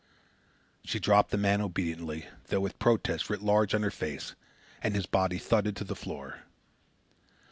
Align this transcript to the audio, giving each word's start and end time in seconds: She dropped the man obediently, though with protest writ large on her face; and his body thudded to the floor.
She 0.83 0.97
dropped 0.99 1.29
the 1.29 1.37
man 1.37 1.61
obediently, 1.61 2.25
though 2.47 2.59
with 2.59 2.79
protest 2.79 3.29
writ 3.29 3.43
large 3.43 3.75
on 3.75 3.83
her 3.83 3.91
face; 3.91 4.33
and 4.81 4.95
his 4.95 5.05
body 5.05 5.37
thudded 5.37 5.75
to 5.75 5.83
the 5.83 5.95
floor. 5.95 6.39